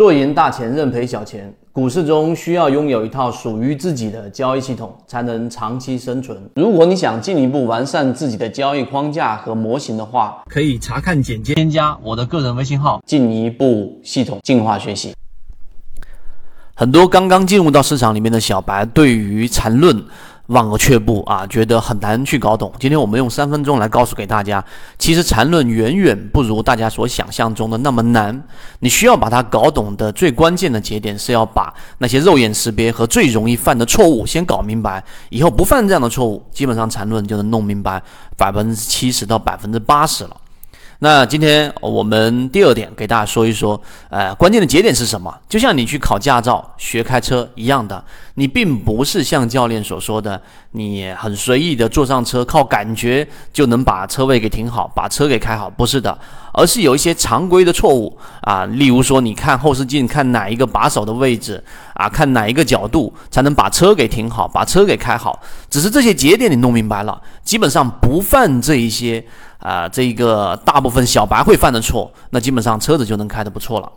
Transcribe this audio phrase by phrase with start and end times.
[0.00, 1.52] 做赢大钱，认赔小钱。
[1.72, 6.40] 股市中需要拥有一套属于自己的交易系统，才能长期生存。
[6.56, 15.12] 如果你想进一步完善自己的交易框架和模型的话，可以查看简介，添加我的个人微信号，进一步系统进化学习。
[16.74, 20.02] 很多刚刚进入到市场里面的小白，对于缠论。
[20.50, 22.72] 望而却步啊，觉得很难去搞懂。
[22.78, 24.64] 今天我们用三分钟来告诉给大家，
[24.98, 28.40] 其实缠论远远不如大家所想象中的那么难。
[28.80, 38.02] 你需要把它搞懂的最关键的节点，是要把那些肉眼识别和最容易犯的错误先搞明白，以后不犯这样的错误，基本上缠论就能弄明白
[38.36, 40.36] 百分之七十到百分之八十了。
[41.02, 45.34] 那今天我们第二点给大家说一说，呃，关键的节点是什么？
[45.48, 48.04] 就像你去考驾照、学开车一样的，
[48.34, 50.38] 你并不是像教练所说的，
[50.72, 56.18] 你很随意的坐上车，靠感觉就能把车位给停好，把车给开好，不是的，
[56.52, 61.64] 而是有一些常规的错误啊，例如说，你看后视镜，看哪一个把手的位置
[61.94, 65.40] 啊，看哪一个角度才能把车给停好，把车给开好，
[65.70, 69.24] 只是这些节点你弄明白了，基本上不犯这一些。
[69.60, 73.92] 啊，这一个大部分小白会犯的错，那基本上车子就能开得不错了，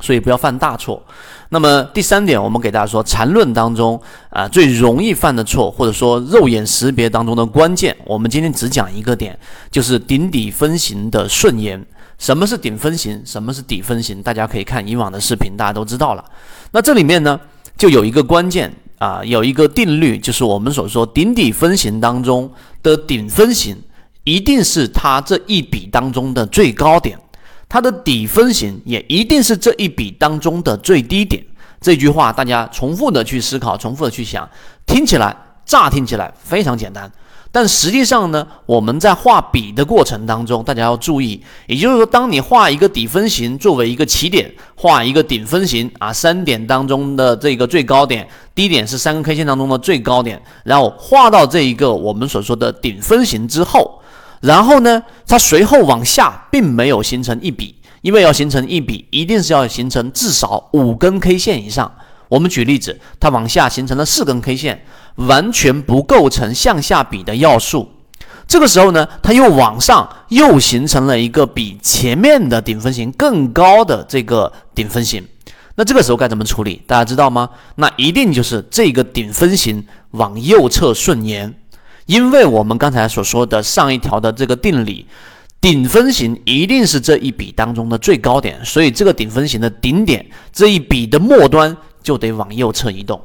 [0.00, 1.02] 所以不要犯大错。
[1.50, 4.00] 那么第三点，我们给大家说，缠论当中
[4.30, 9.38] 啊最容易犯的错，或者说肉眼识别当中的关键，我们今天只讲一个点，
[9.70, 11.84] 就是顶底分型的顺延。
[12.16, 13.20] 什么是顶分型？
[13.26, 14.22] 什么是底分型？
[14.22, 16.24] 大家可以看以往的视频，大家都知道了。
[16.70, 17.38] 那这里面呢，
[17.76, 22.48] 就有一个关键啊，有一个定律，就是我们所说顶底分型当中
[22.84, 23.76] 的顶分型。
[24.24, 27.18] 一定是它这一笔当中的最高点，
[27.68, 31.44] 它的底分型也一定是这一笔当中的最低点。
[31.80, 34.48] 这句话大家重复的去思考，重复的去想，
[34.86, 35.36] 听起来
[35.66, 37.12] 乍听起来非常简单，
[37.52, 54.00] 但实际上呢，我们在画笔的过程当中，大家要注意，也就是说，当你画一个底分型作为一个起点，画一个顶分型啊，三点当中的这个最高点，低点是三根 K 线当中的最高点，然后画到这一个我们所说的顶分型之后。
[54.44, 61.90] 然后呢，它随后往下并没有形成一笔，因为要形成一笔，一定是要形成至少五根 K 线以上。
[62.28, 64.84] 我们举例子，它往下形成了四根 K 线，
[65.14, 67.88] 完全不构成向下笔的要素。
[68.46, 75.26] 这个时候呢，它又往上又形成了一个比前面的顶分型更高的这个顶分型。
[75.76, 76.82] 那这个时候该怎么处理？
[76.86, 77.48] 大家知道吗？
[77.76, 81.54] 那一定就是这个顶分型往右侧顺延。
[82.06, 85.06] 因为我们刚才所说的上一条的这个定理，
[85.60, 93.18] 顶分型一定是这一笔当中的最高点，所以这个顶分型的顶点这一笔的末端就得往右侧移动，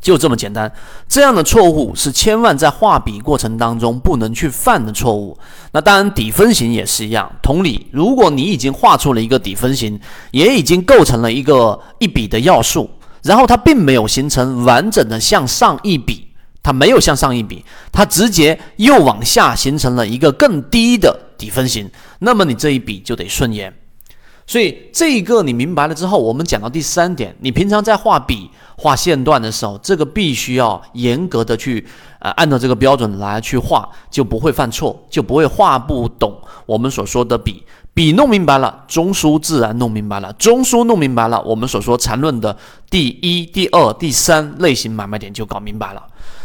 [0.00, 0.72] 就这么简单。
[1.08, 5.36] 这样的错误是千万在画笔过程当中不能去犯的错误。
[5.72, 9.98] 那当然底分型也是一样，同理，如果你已经画出了一个底分型，
[10.30, 12.88] 也已经构成了一个一笔的要素，
[13.24, 16.27] 然后它并没有形成完整的向上一笔。
[16.62, 23.72] 它没有向上一笔，它直接又往下形成了一个更低的底分型，那么你这一笔就得顺延。
[24.46, 31.86] 所以这一个你明白了之后，我们讲到第三点，你平常在画笔、画线段的时候，这个必须要严格的去
[32.18, 37.62] 呃按照这个标准来去画，就不会犯错，就不会画不懂我们所说的笔。
[37.92, 42.56] 笔弄明白了，中枢自然弄明白了，中枢弄明白了，我们所说缠论的
[42.88, 46.02] 第一、第二、第三类型买卖点就搞明白了。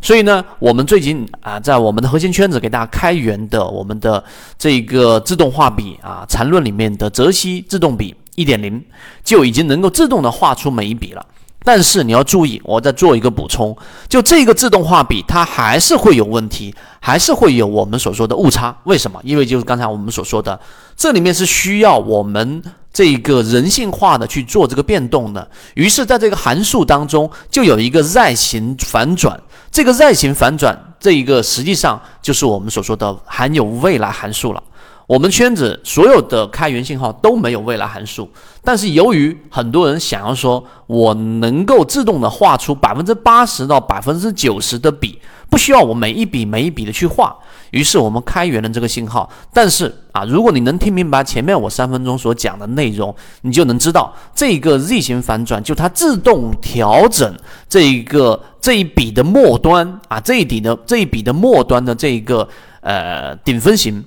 [0.00, 4.22] 所以呢，我们最近啊，在我们的核心圈子给大家开源的我们的
[4.58, 8.82] 这个自动画笔啊，缠论里面的泽西自动笔一点零，
[9.24, 11.24] 就已经能够自动的画出每一笔了。
[11.64, 13.76] 但是你要注意，我再做一个补充，
[14.08, 18.76] 就这个自动画笔，它还是会有问题，还是会有我们所说的误差。
[18.84, 19.20] 为什么？
[19.24, 20.60] 因为就是刚才我们所说的，
[20.96, 25.50] 这里面是需要我们这个人性化的去做这个变动的。
[25.74, 29.40] 于是，在这个函数当中，就有一个 Z 型反转。
[29.76, 34.62] 这个 Z 型反转，这一个实际上就是我们所说的含有未来函数了。
[35.06, 38.28] 我们圈子所有的开源信号都没有未来函数，
[38.64, 47.36] 但是由于很多人想要说，我能够自动的画出百分之八十到百分之九十的笔，不需要我每一笔每一笔的去画，
[47.70, 49.30] 于是我们开源了这个信号。
[49.52, 57.32] 但是啊，如果你能听明白前面我三分钟所讲的内容，你就能知道这个 Z 型反转就它自动调整
[57.68, 62.48] 这一个这一笔的末端啊，这一笔的这一笔的末端的这一个
[62.80, 64.04] 呃顶分型。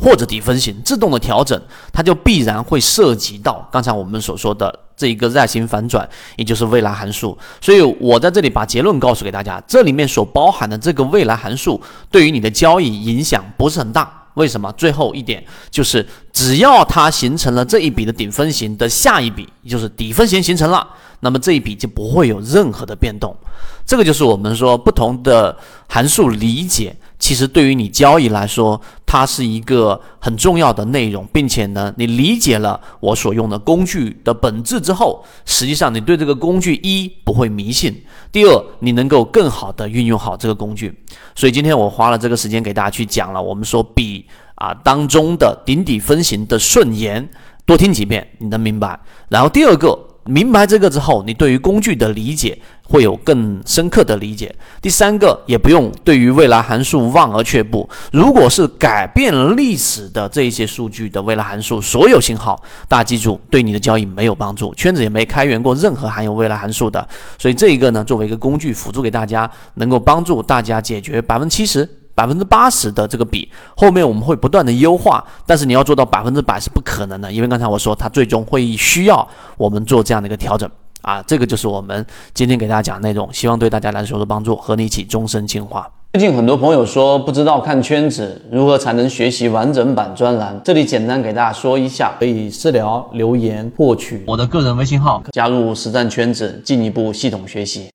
[0.00, 1.60] 或者底分型自动的调整，
[1.92, 7.36] 它就必然会涉及到刚才我们所说的这一个 Z 型反转，也就是未来函数。
[7.60, 11.78] 所以我在这里把结论告诉给大家，这里面所包含的这个未来函数
[12.10, 14.16] 对于你的交易影响不是很大。
[14.34, 14.72] 为什么？
[14.72, 20.86] 最后一点就是，只要它形成了这一笔的顶分型的下一笔，也就是底分型形成了，
[21.18, 23.36] 那么这一笔就不会有任何的变动。
[23.84, 25.54] 这个就是我们说不同的
[25.88, 26.96] 函数理解。
[27.20, 38.02] 其实对于你交易来说，它是一个很重要的内容，并且呢，你理解了我所用的工具的本质之后，实际上你对这个工具一不会迷信，
[38.32, 40.92] 第二你能够更好的运用好这个工具。
[41.36, 44.24] 所以今天我花了这个时间给大家去讲了，我们说比
[44.54, 47.28] 啊当中的顶底分型的顺延，
[47.66, 48.98] 多听几遍你能明白。
[49.28, 50.09] 然后第二个。
[50.26, 54.54] 明白这个之后，你对于工具的理解会有更深刻的理解。
[54.80, 57.88] 第三个，也不用对于未来函数望而却步。
[58.12, 64.74] 如果是改变历史的这一些数据的未来函数，所有信号，大家记住，对你的交易没有帮助。
[64.74, 67.06] 圈子也没开源过任何含有未来函数的，
[67.38, 71.99] 所以这一个呢，作为一个工具辅助给大家，能够帮助大家解决百分之七十。
[72.20, 79.26] 百分之八十的这个比，后面我们会不断的优化，但是你要做到百分之百是不可能的，因为刚才我说它最终会需要
[79.56, 80.68] 我们做这样的一个调整
[81.00, 85.88] 啊，这个就是我们今天给大家讲的内容，希望对大家来说有帮助，和你一起终身进化。
[86.12, 97.88] 最近很多朋友说不知道看圈子如何才能学习完整版专栏，这里简单给大家说一下，可以私聊留言获取我的个人微信号，加入实战圈子，进一步系统学习。